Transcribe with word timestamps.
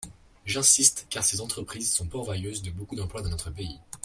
J’insiste 0.47 1.05
car 1.11 1.23
ces 1.23 1.41
entreprises 1.41 1.93
sont 1.93 2.07
pourvoyeuses 2.07 2.63
de 2.63 2.71
beaucoup 2.71 2.95
d’emplois 2.95 3.21
dans 3.21 3.29
notre 3.29 3.51
pays. 3.51 3.79